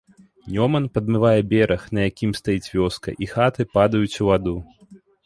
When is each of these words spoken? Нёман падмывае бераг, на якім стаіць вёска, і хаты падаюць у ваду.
Нёман 0.53 0.85
падмывае 0.97 1.41
бераг, 1.51 1.81
на 1.97 2.05
якім 2.09 2.31
стаіць 2.39 2.71
вёска, 2.75 3.13
і 3.27 3.29
хаты 3.35 3.61
падаюць 3.75 4.19
у 4.25 4.31
ваду. 4.31 4.57